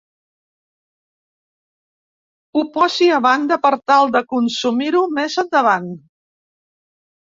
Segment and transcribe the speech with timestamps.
[2.55, 5.91] Ho posi a banda per tal de consumir-ho més endavant.